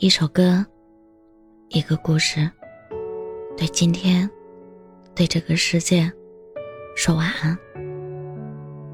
[0.00, 0.64] 一首歌，
[1.68, 2.50] 一个故事，
[3.54, 4.28] 对今天，
[5.14, 6.10] 对这个世界，
[6.96, 7.54] 说晚安。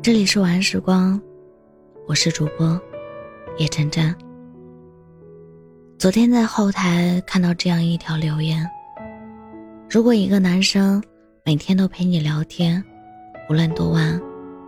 [0.03, 1.21] 这里是晚安时光，
[2.09, 2.77] 我是主播
[3.57, 4.13] 叶真真。
[5.97, 8.69] 昨天在后台看到这样一条留言：
[9.89, 11.01] 如果一个男生
[11.45, 12.83] 每天都陪你聊天，
[13.49, 14.21] 无论多晚，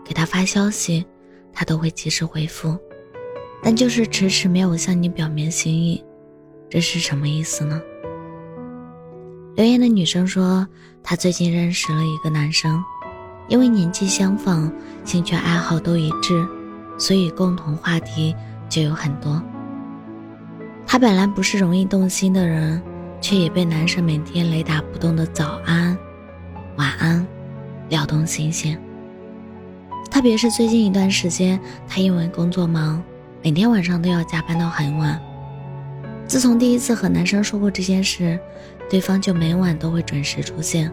[0.05, 1.05] 给他发消息，
[1.53, 2.79] 他都会及时回复，
[3.61, 6.01] 但就是迟迟没有向你表明心意。
[6.71, 7.81] 这是什么意思呢？
[9.57, 10.67] 留言的女生说，
[11.03, 12.83] 她最近认识了一个男生，
[13.49, 14.71] 因为年纪相仿，
[15.05, 16.47] 兴趣爱好都一致，
[16.99, 18.37] 所以共同话题
[18.69, 19.43] 就有很多。
[20.87, 22.83] 她本来不是容易动心的人，
[23.21, 25.97] 却也被男生每天雷打不动的早安、
[26.77, 27.27] 晚安
[27.89, 28.79] 撩动心弦。
[30.11, 33.03] 特别是最近一段时间，她因为工作忙，
[33.43, 35.21] 每天晚上都要加班到很晚。
[36.29, 38.39] 自从第一次和男生说过这件事，
[38.91, 40.93] 对方就每晚都会准时出现，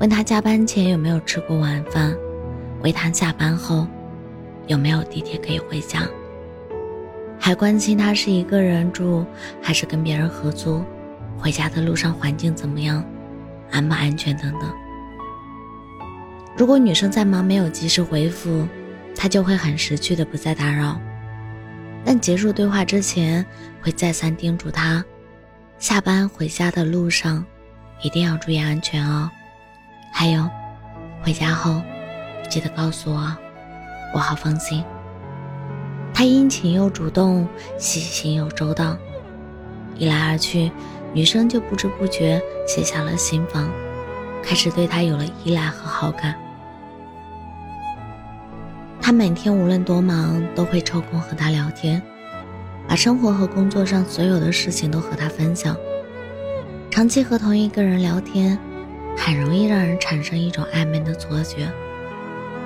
[0.00, 2.12] 问他加班前有没有吃过晚饭，
[2.82, 3.86] 问他下班后
[4.66, 6.08] 有没有地铁可以回家，
[7.38, 9.24] 还关心他是一个人住
[9.62, 10.82] 还是跟别人合租，
[11.38, 13.04] 回家的路上环境怎么样，
[13.70, 14.68] 安不安全等等。
[16.56, 18.66] 如果女生在忙没有及时回复，
[19.14, 21.00] 他就会很识趣的不再打扰。
[22.04, 23.44] 但结束对话之前，
[23.80, 25.04] 会再三叮嘱他，
[25.78, 27.44] 下班回家的路上
[28.02, 29.30] 一定要注意安全哦。
[30.12, 30.48] 还有，
[31.22, 31.80] 回家后
[32.48, 33.36] 记得告诉我，
[34.12, 34.84] 我好放心。
[36.12, 38.96] 他殷勤又主动，细心又周到，
[39.96, 40.70] 一来二去，
[41.14, 43.70] 女生就不知不觉卸下了心防，
[44.42, 46.34] 开始对他有了依赖和好感。
[49.02, 52.00] 他每天无论多忙，都会抽空和他聊天，
[52.86, 55.76] 把生活和工作上所有的事情都和他分享。
[56.88, 58.56] 长期和同一个人聊天，
[59.16, 61.68] 很容易让人产生一种暧昧的错觉。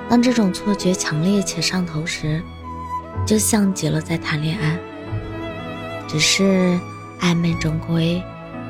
[0.07, 2.39] 当这种错觉强烈且上头时，
[3.25, 4.77] 就像极了在谈恋爱。
[6.07, 6.79] 只是
[7.19, 8.21] 暧昧终归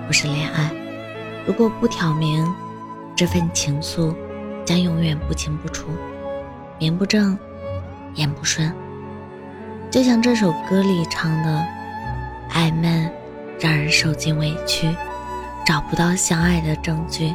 [0.07, 0.71] 不是恋爱，
[1.45, 2.47] 如果不挑明，
[3.13, 4.15] 这份情愫
[4.63, 5.89] 将永远不清不楚，
[6.79, 7.37] 名不正。
[8.17, 8.73] 言不顺，
[9.89, 11.65] 就像这首歌里唱的，
[12.51, 13.09] 暧昧
[13.59, 14.89] 让人受尽委屈，
[15.65, 17.33] 找不到相爱的证据。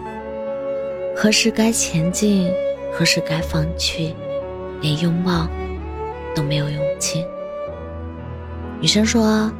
[1.17, 2.53] 何时该前进，
[2.93, 4.15] 何时该放弃，
[4.81, 5.49] 连拥抱
[6.35, 7.25] 都没有勇气。
[8.81, 9.51] 女生说，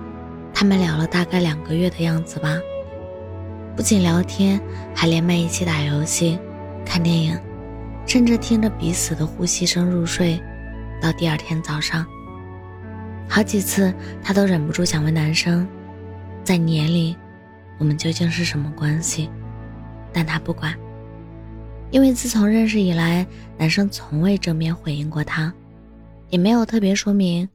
[0.53, 2.59] 他们聊了大概两个月的样子吧，
[3.77, 4.61] 不仅聊天，
[4.93, 6.37] 还连麦一起打游戏、
[6.85, 7.39] 看电影，
[8.07, 10.43] 甚至听着彼此的呼吸声入睡。
[11.03, 12.07] 到第二天早上，
[13.29, 13.93] 好几次
[14.23, 15.67] 他都忍不住想问男生，
[16.45, 17.17] 在你眼里，
[17.79, 19.29] 我们究竟是什么关系？
[20.13, 20.79] 但他不管，
[21.91, 23.27] 因为自从认识以来，
[23.59, 25.53] 男生从未正面回应过他，
[26.31, 27.49] 也没有特别说明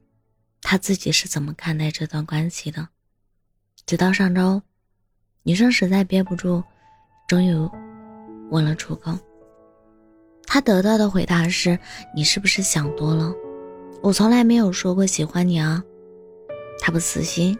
[0.60, 2.86] 他自己是怎么看待这段关系的。
[3.86, 4.60] 直到上周，
[5.42, 6.62] 女生实在憋不住，
[7.26, 7.54] 终于
[8.50, 9.18] 问了出口。
[10.50, 11.78] 他得到的回答是
[12.16, 13.34] ：“你是不是想多了？
[14.00, 15.84] 我从来没有说过喜欢你啊。”
[16.80, 17.56] 他不死心，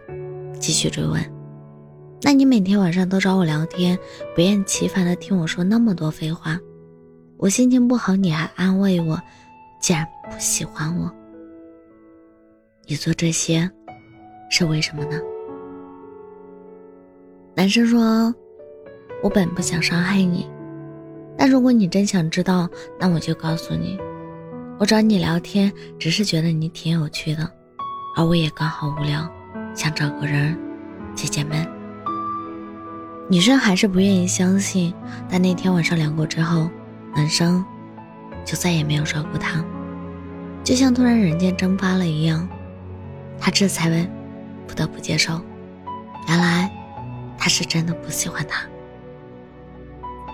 [0.58, 1.22] 继续追问
[2.22, 3.98] ：“那你每天晚上都找我聊天，
[4.34, 6.58] 不厌其烦的听我说那么多废话，
[7.36, 9.20] 我心情不好你还安慰我，
[9.82, 11.12] 既然不喜欢我，
[12.86, 13.70] 你做这些
[14.48, 15.20] 是为什么呢？”
[17.54, 18.34] 男生说
[19.22, 20.48] ：“我本不想伤害你。”
[21.38, 22.68] 但如果你真想知道，
[22.98, 23.96] 那我就告诉你，
[24.76, 27.48] 我找你聊天只是觉得你挺有趣的，
[28.16, 29.26] 而我也刚好无聊，
[29.72, 30.58] 想找个人
[31.14, 31.64] 解解闷。
[33.30, 34.92] 女生还是不愿意相信，
[35.28, 36.68] 但那天晚上聊过之后，
[37.14, 37.64] 男生
[38.44, 39.64] 就再也没有找过她，
[40.64, 42.48] 就像突然人间蒸发了一样，
[43.38, 43.88] 她这才
[44.66, 45.40] 不得不接受，
[46.26, 46.68] 原来
[47.38, 48.66] 他是真的不喜欢她。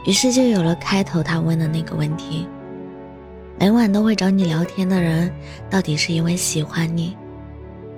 [0.04, 2.46] 于是就有了开头他问的那个问题：
[3.58, 5.32] 每晚都会找你聊天的人，
[5.70, 7.16] 到底是因为喜欢你，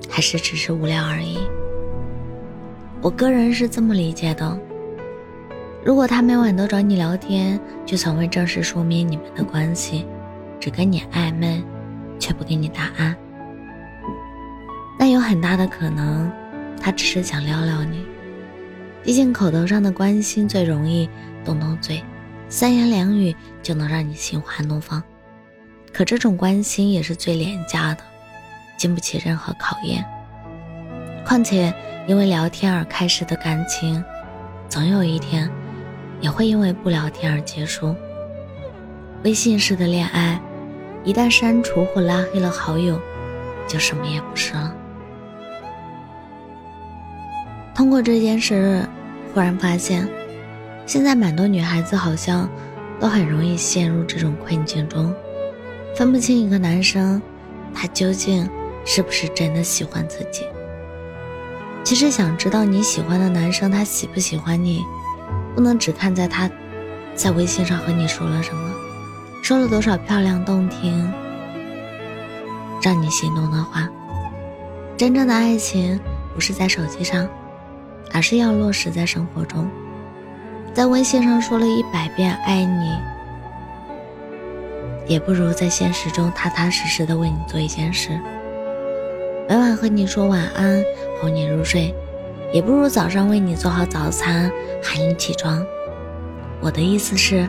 [0.08, 1.38] 还是只是无聊而已？
[3.02, 4.58] 我个人是这么理解的：
[5.84, 10.06] 如果他每晚都找你聊天，就从未正式说明你们的关系，
[10.60, 11.62] 只跟你暧昧，
[12.18, 13.16] 却不给你答案，
[14.98, 16.30] 那有很大的可能，
[16.80, 18.06] 他只是想撩撩你。
[19.02, 21.08] 毕竟口头上的关心最容易
[21.46, 22.02] 动动嘴，
[22.50, 25.02] 三言两语就能让你心花怒放。
[25.92, 28.02] 可这种关心也是最廉价的，
[28.76, 30.04] 经不起任何考验。
[31.24, 31.72] 况且，
[32.06, 34.04] 因为聊天而开始的感情，
[34.68, 35.50] 总有一天
[36.20, 37.94] 也会因为不聊天而结束。
[39.24, 40.40] 微信式的恋爱，
[41.04, 43.00] 一旦删除或拉黑了好友，
[43.66, 44.74] 就什么也不是了。
[47.74, 48.86] 通过这件事，
[49.32, 50.08] 忽然发现，
[50.86, 52.48] 现在蛮多女孩子好像
[53.00, 55.12] 都很容易陷入这种困境中，
[55.96, 57.20] 分不清一个男生
[57.74, 58.48] 他究竟
[58.84, 60.44] 是不是真的喜欢自己。
[61.82, 64.80] 其实想知道你喜欢的男生他喜不喜欢你，
[65.56, 66.48] 不能只看在他
[67.16, 68.72] 在微信上和你说了什么，
[69.42, 71.12] 说了多少漂亮动听、
[72.80, 73.88] 让你心动的话。
[74.96, 76.00] 真正的爱情
[76.32, 77.28] 不是在手机上，
[78.12, 79.68] 而是要落实在生活中。
[80.76, 82.98] 在微信上说了一百遍爱你，
[85.06, 88.10] 也不如在现实中踏踏实实的为你做一件事。
[89.48, 90.84] 每晚和你说晚安，
[91.18, 91.94] 哄你入睡，
[92.52, 94.52] 也不如早上为你做好早餐，
[94.82, 95.64] 喊你起床。
[96.60, 97.48] 我的意思是，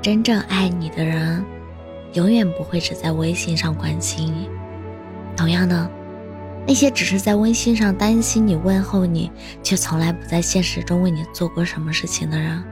[0.00, 1.44] 真正爱你的人，
[2.12, 4.48] 永远不会只在微信上关心你。
[5.36, 5.90] 同样的，
[6.68, 9.28] 那些只是在微信上担心你、问候你，
[9.62, 12.62] 却从来不在现实中为你做过什么事情的人，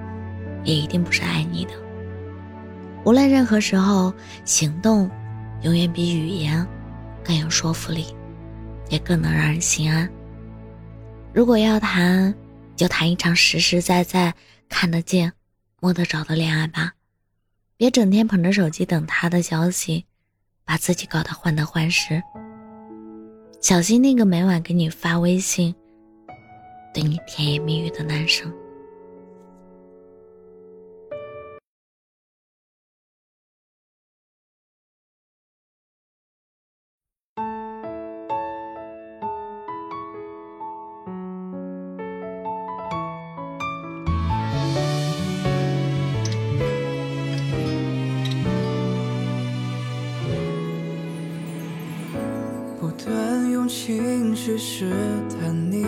[0.63, 1.73] 也一定不是爱你的。
[3.05, 4.13] 无论任何时候，
[4.45, 5.11] 行动
[5.63, 6.65] 永远比语言
[7.25, 8.07] 更有说服力。
[8.89, 10.09] 也更能让人心安。
[11.33, 12.33] 如果要谈，
[12.77, 14.33] 就谈一场实实在在、
[14.69, 15.33] 看得见、
[15.81, 16.93] 摸得着的恋爱吧，
[17.77, 20.05] 别整天捧着手机等他的消息，
[20.65, 22.23] 把自己搞得患得患失。
[23.69, 25.75] 小心那个每晚给你发微信、
[26.95, 28.49] 对你甜言蜜语的男生。
[54.47, 54.93] 去试
[55.29, 55.85] 探你，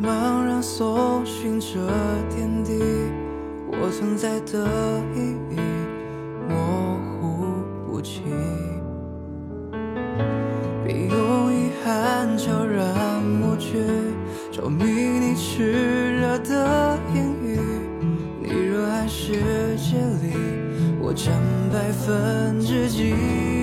[0.00, 1.66] 茫然搜寻着
[2.30, 2.72] 点滴，
[3.66, 4.64] 我存在的
[5.12, 5.58] 意义
[6.48, 8.22] 模糊不清。
[10.84, 13.82] 别用遗憾悄然抹去，
[14.52, 17.58] 着迷你炽热的言语。
[18.40, 19.32] 你热爱世
[19.76, 20.36] 界里，
[21.00, 21.34] 我占
[21.72, 23.53] 百分之几？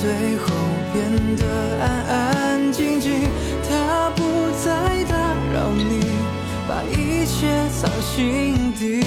[0.00, 0.08] 最
[0.38, 0.46] 后
[0.94, 1.44] 变得
[1.78, 3.28] 安安静静，
[3.68, 4.22] 他不
[4.64, 5.14] 再打
[5.52, 6.00] 扰你，
[6.66, 9.02] 把一切藏心底，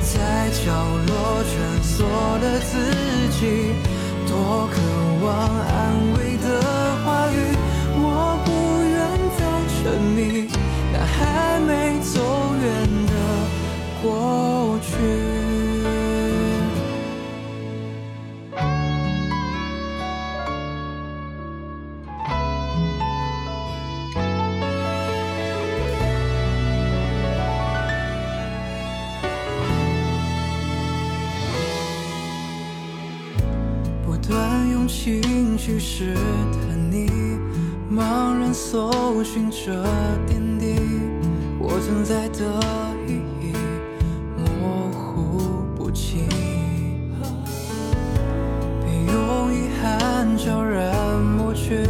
[0.00, 0.72] 在角
[1.06, 1.52] 落蜷
[1.82, 2.06] 缩
[2.40, 2.78] 的自
[3.38, 3.74] 己，
[4.26, 4.80] 多渴
[5.22, 5.70] 望安
[6.14, 6.38] 慰
[34.28, 37.10] 断用情绪试探你，
[37.90, 39.84] 茫然搜寻着
[40.26, 40.76] 点滴，
[41.58, 42.38] 我存在的
[43.06, 43.52] 意义
[44.38, 46.28] 模糊不清。
[48.84, 51.84] 别用遗憾悄然抹去，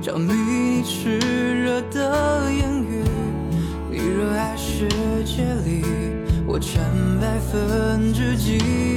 [0.00, 3.02] 着迷你炽热的言语。
[3.90, 4.88] 你热爱世
[5.24, 5.84] 界里，
[6.46, 6.80] 我占
[7.20, 8.93] 百分之几？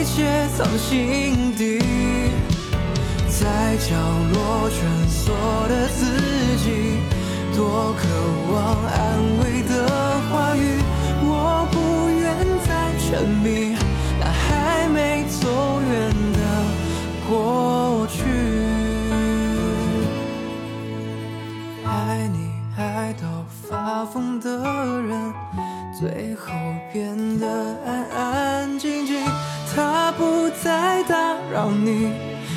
[0.00, 1.78] 一切藏心底，
[3.28, 3.94] 在角
[4.32, 4.78] 落蜷
[5.10, 5.34] 缩
[5.68, 6.06] 的自
[6.64, 6.96] 己，
[7.54, 8.08] 多渴
[8.50, 8.96] 望安
[9.40, 9.86] 慰的
[10.30, 10.80] 话语。
[11.22, 12.24] 我不愿
[12.66, 13.69] 再沉迷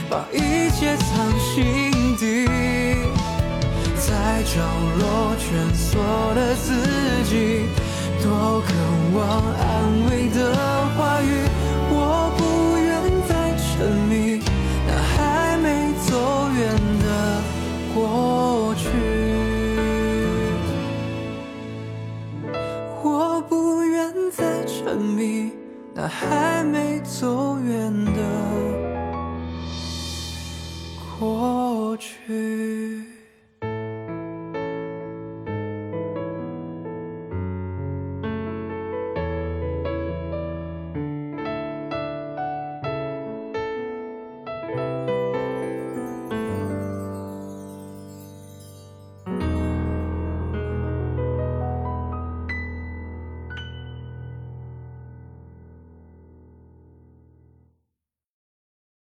[0.10, 1.08] 把一切藏
[1.40, 1.62] 心
[2.18, 2.46] 底，
[3.96, 4.62] 在角
[5.00, 5.90] 落蜷缩
[6.36, 6.68] 的自
[7.26, 7.66] 己，
[8.22, 8.68] 多渴
[9.16, 9.20] 望
[9.54, 9.62] 安
[10.10, 10.38] 慰的
[10.96, 11.26] 话语。
[11.96, 11.96] 我
[12.38, 12.42] 不
[12.78, 12.92] 愿
[13.28, 13.64] 再沉
[14.10, 14.12] 迷
[14.88, 15.66] 那还没
[16.06, 16.10] 走
[16.58, 16.62] 远
[17.00, 17.08] 的
[17.94, 17.96] 过
[18.76, 18.84] 去，
[23.04, 25.52] 我不愿再沉迷
[25.94, 28.13] 那还没走远的。